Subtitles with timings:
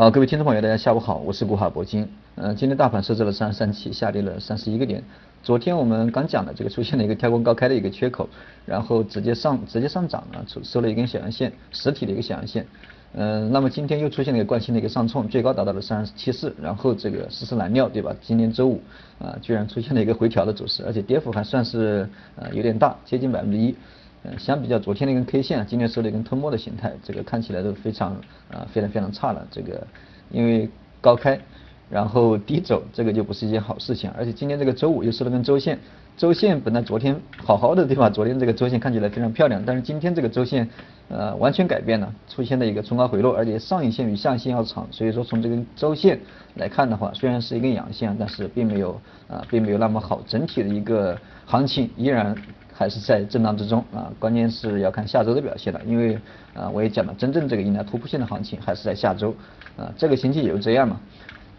[0.00, 2.08] 好，各位听众朋友，大家下午好，我是古海铂金。
[2.34, 5.04] 呃，今天大盘设置了三十三期，下跌了三十一个点。
[5.42, 8.26] 昨天我们刚讲的这个出现了一个跳空高开的一个缺口，
[8.64, 12.66] 然后直接上直接上涨了，收收了一根小阳线，实体的一个小阳线。
[13.12, 18.16] 嗯，那么今天又出现了一个惯性的一个上冲，最高达到了三十七四，然后这个实施蓝料，对吧？
[18.22, 18.80] 今天周五
[19.18, 23.74] 啊，居然出现了一个回调的走势，而且跌幅还算是呃有点大，接近百分之一。
[24.22, 28.10] 嗯，相比较昨天那根 K 线，今天收了一根吞没的形态，这个看起来都非常
[28.50, 29.46] 啊，非常非常差了。
[29.50, 29.86] 这个
[30.30, 30.68] 因为
[31.00, 31.40] 高开，
[31.88, 34.10] 然后低走，这个就不是一件好事情。
[34.10, 35.78] 而且今天这个周五又收了根周线，
[36.18, 38.10] 周线本来昨天好好的对吧？
[38.10, 40.68] 昨天这个周线看起来非常漂亮，但是今天这个周线
[41.08, 44.86] 呃完全改变了，出现了一个冲高回落，而且上影线比下影线要长。
[44.90, 46.20] 所以说从这根周线
[46.56, 50.20] 来看的话，虽然是一根阳线，但是并没有啊，并没有那么好。
[50.26, 52.36] 整体的一个行情依然。
[52.80, 56.18] 还是在震荡之中啊，关键是要看下周的表现了，因为
[56.54, 59.34] 啊我也讲了，真正这个迎来突破性的行情还是在下周
[59.76, 60.98] 啊，这个星期也就这样嘛。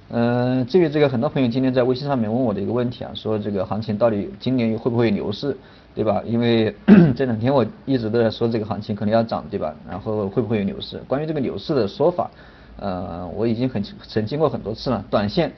[0.10, 5.56] 嗯，至于这个很多朋友今天在微信上面问我的一个问题啊，说这个行情到底今年会不会牛市，
[5.94, 6.24] 对吧？
[6.26, 6.76] 因为
[7.16, 9.76] 这两天我一直都在说这个行情可能要涨，对吧？
[9.88, 10.98] 然后会不会有牛市？
[11.08, 12.32] 关于这个牛市的说法，
[12.78, 15.52] 呃，我已经很澄清过很多次了，短线。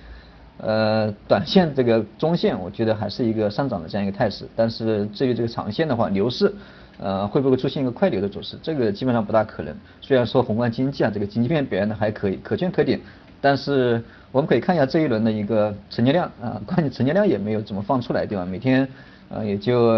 [0.58, 4.46] 呃，短线这个中线，我觉得还是一个上涨的这样一个态势。
[4.56, 6.54] 但是至于这个长线的话，牛市，
[7.00, 8.56] 呃，会不会出现一个快牛的走势？
[8.62, 9.76] 这个基本上不大可能。
[10.00, 13.00] 虽然说宏观经济啊，这个经济面表现的还可以，可圈可点，
[13.42, 18.46] 但是我们可以看一下这一轮的一个成交量啊，关键成交量也没有怎么放出来，对吧？
[18.46, 18.88] 每天
[19.30, 19.92] 呃也就。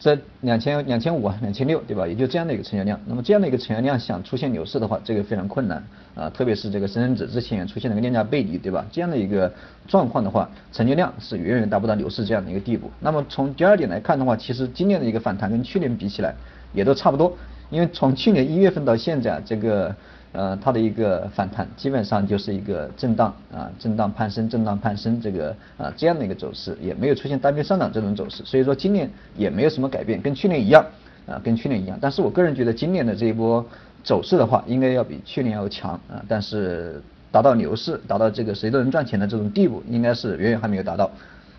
[0.00, 2.06] 这两千两千五啊，两千六，对吧？
[2.06, 2.98] 也就这样的一个成交量。
[3.04, 5.84] 那么这样的一个成交量想出现牛市的话，这个非常困难
[6.14, 6.30] 啊。
[6.30, 8.82] 特别是这个深成指之前出现了个量价背离，对吧？
[8.90, 9.52] 这样的一个
[9.86, 12.90] 状况的话，成交量是远远达不到牛市这样的一个地步。
[12.98, 16.34] 那么从第二点来看的话，其实今年的一个反弹跟去年比起来
[16.72, 17.36] 也都差不多，
[17.68, 19.94] 因为从去年一月份到现在这个。
[20.32, 30.86] 呃，它的一个反弹基本上就是一个震荡啊，震荡攀升，震荡攀升这个啊这样的一个走势，也没有出现单边上涨这种走势，所以说今年也没有什么改变，跟去年一样
[31.26, 31.98] 啊，跟去年一样。
[32.00, 33.64] 但是我个人觉得今年的这一波
[34.04, 37.02] 走势的话，应该要比去年要强啊，但是
[37.32, 41.10] 达到牛市，达到这个谁都能赚钱的这种地步，应该是远远还没有达到。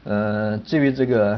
[0.06, 1.38] 呃，至于这个，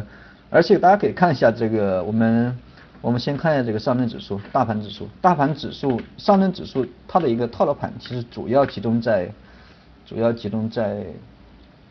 [0.52, 2.56] 而且大家可以看一下这个我们。
[3.04, 5.10] 我们先看一下这个上证指数、大盘指数。
[5.20, 9.30] 大盘指数、上证指数，它的一个套牢盘其实主要集中在，
[10.06, 11.06] 主要集中在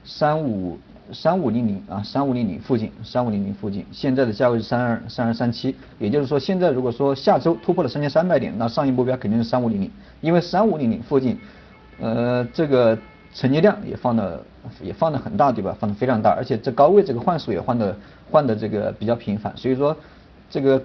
[0.05, 0.79] 三五
[1.13, 3.85] 三五零零啊，三五零零附近，三五零零附近。
[3.93, 9.91] 现在的价位是三二三二三七，也就是说，现在如果说下周突破了三千三百点，那上一目标肯定是三五零零，
[10.23, 11.39] 因为三五零零附近，
[12.01, 12.97] 呃，这个
[13.35, 14.43] 成交量也放的
[14.81, 15.77] 也放的很大，对吧？
[15.79, 17.95] 放的非常大，而且这高位这个换手也换的
[18.31, 19.95] 换的这个比较频繁，所以说
[20.49, 20.83] 这个。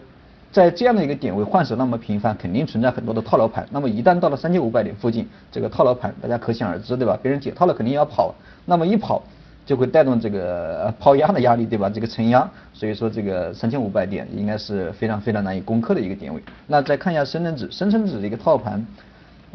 [0.51, 3.67] 在这样的一个点位换手那么频繁，肯定存在很多的套牢盘。
[3.69, 7.19] 那么一旦到了三千五百点附近，这个套牢盘大家可想而知，对吧？
[7.21, 8.33] 别人解套了肯定要跑，
[8.65, 9.21] 那么一跑
[9.65, 11.89] 就会带动这个抛压的压力，对吧？
[11.89, 16.41] 这个承压，所以说这个三千五百点应该是非常非常难以攻克的一个点位。
[16.65, 18.87] 那再看一下深成指，深成指的一个套盘，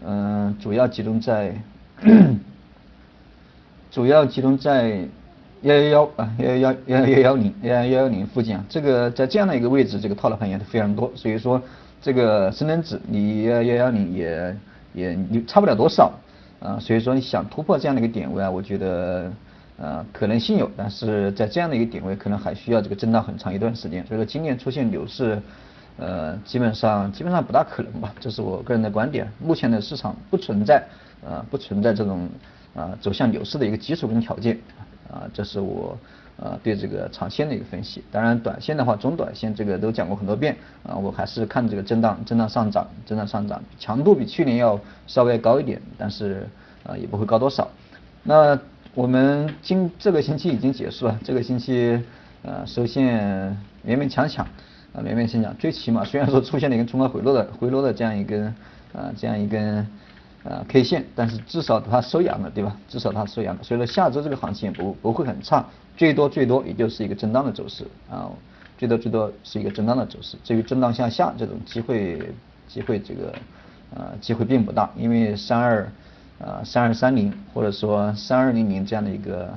[0.05, 1.55] 嗯，主要集中在，
[3.91, 5.09] 主要集中在。
[5.62, 11.62] 幺幺幺啊，幺幺幺幺幺零幺幺幺零附近啊，这个在这样的一个位置，这个套牢盘也是非常多，所以说
[12.00, 14.56] 这个深成指离幺幺幺零也
[14.93, 16.12] 也差不了多少
[16.59, 19.31] 啊，所以说你想突破这样的一个点位啊，我觉得
[19.78, 25.41] 呃可能性有，但是在这样的一个点位可能还需要这个震荡很长一段时间，所以说今年出现牛市
[25.97, 30.83] 呃基本上基本上不大可能吧，这是我个人的观点，目前的市场不存在
[31.25, 32.29] 呃不存在这种
[32.75, 34.59] 啊走向牛市的一个基础跟条件。
[35.12, 35.97] 啊，这是我
[36.39, 38.03] 呃对这个长线的一个分析。
[38.11, 46.49] 当然，短线的话，中短线这个都讲过很多遍啊，我还是看这个震荡，震荡上涨，震荡上涨，强度比去年要稍微高一点，但是
[46.84, 47.69] 啊也不会高多少。
[48.23, 48.59] 那
[48.95, 52.03] 我们今这个星期已经结束了，这个星期
[52.43, 53.55] 呃收线
[53.87, 54.47] 勉勉强强
[54.94, 58.47] 啊勉勉强强，最起码虽然说出现了一根冲高回落的回落的这样一根
[58.94, 59.87] 啊这样一根。
[60.45, 62.77] 呃，K 线，但是至少它收阳了，对吧？
[62.89, 65.65] 至少它收阳了，所以说下周这个行情也不不会很差，
[65.97, 68.29] 最多最多也就是一个震荡的走势啊，
[68.77, 70.37] 最多最多是一个震荡的走势。
[70.43, 72.19] 至于震荡向下这种机会，
[72.67, 73.33] 机会这个
[73.94, 75.93] 呃机会并不大，因为三二
[76.39, 79.56] 呃三二三零或者说三二零零这样的一个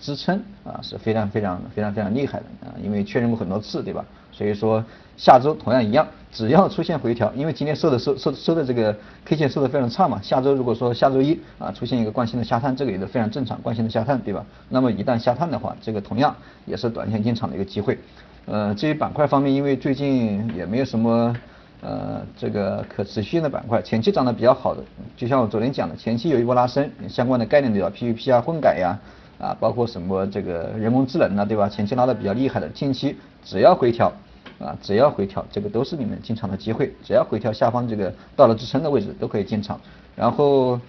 [0.00, 4.04] 支撑啊是非常非常非常非常厉害的啊，因为确认过很多次，对吧？
[4.32, 4.84] 所以说
[5.16, 6.06] 下周同样一样。
[6.30, 14.44] 只要出现回调，因为今天收的收收收的这个 K 线收的非常差嘛，下周如果说下周一啊出现一个惯性的下探，这个也是非常正常，惯性的下探对吧？
[14.68, 16.36] 那么一旦下探的话，这个同样
[16.66, 17.98] 也是短线进场的一个机会。
[18.44, 21.34] 呃，至于板块方面，因为最近也没有什么
[21.80, 24.84] 呃这个可持续性的板块，前期涨得比较好的，
[25.16, 28.98] 就像我昨天讲的，前期有一波拉升，相关的概念对吧？PVP 啊，混改呀，
[29.38, 31.68] 啊包括什么这个人工智能啊，对吧？
[31.68, 34.12] 前期拉的比较厉害的，近期只要回调。
[34.58, 36.92] 啊，只要回调，这个都是你们进场的机会。
[37.04, 39.80] 只要回调下方这个到了支撑的位置，都可以进场。
[40.16, 40.80] 然后，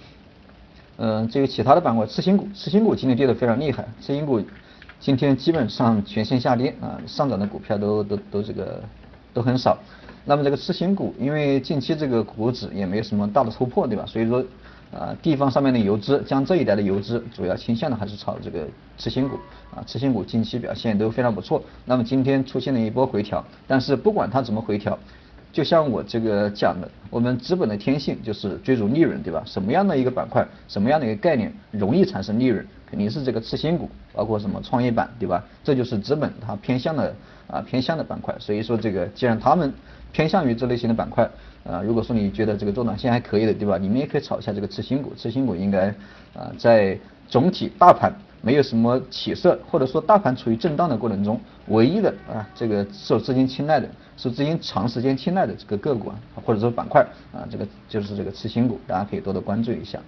[0.97, 4.41] 嗯，至于其他的板块，次新股，次新股今天跌得非常厉害，次新股
[4.99, 8.81] 今天基本上全线下跌啊，上涨的股票都都都这个
[9.35, 9.77] 都很少。
[10.25, 14.03] 那么这个次新股，因为近期这个股指也没有什么大的突破，对吧？
[14.07, 14.43] 所以说。
[14.91, 19.37] 啊，地方上面的游资，将这一带的游资主要倾向的还是炒这个次新股
[19.75, 21.63] 啊，次新股近期表现都非常不错。
[21.85, 24.97] 那么今天出现了一波回调，但是不管它怎么回调，
[25.51, 29.41] 就像我这个讲的，我们资本的天性就是追逐利润，对吧？
[29.45, 35.43] 什么样的一个板块，什么样的一个概念容易产生利润，肯定是这个次新股，包括什么创业板，对吧？
[35.63, 37.15] 这就是资本它偏向的
[37.47, 38.35] 啊偏向的板块。
[38.39, 39.73] 所以说这个既然他们
[40.11, 41.29] 偏向于这类型的板块。
[41.65, 43.77] 啊，如果说你觉得这个做短线还可以的，对吧？
[43.77, 45.93] 你们也可以炒一下这个次新股，次新股应该
[46.33, 46.97] 啊，在
[47.27, 48.11] 总体大盘
[48.41, 56.15] 没有什么起色，或者说大盘处于震荡的过程中，唯一的啊，这个受资金青睐的，受资金长时间青睐的这个个股啊，
[56.45, 59.99] 或者说板块啊，这个就是这个次新股，大家可以多多关注一下。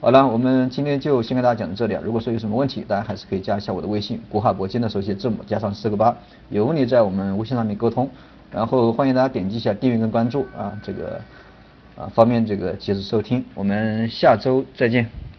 [0.00, 2.02] 好了，我们今天就先跟大家讲到这里啊。
[2.04, 6.14] 如果说有什么问题，大家还是可以加一下我的微信，国海铂金的手写字母加上四个八，
[6.50, 8.10] 有问题在我们微信上面沟通。
[8.50, 11.20] 然后欢迎大家点击一下订阅跟关注啊，这个
[11.96, 13.42] 啊方便这个及时收听。
[13.54, 15.33] 我们下周再见。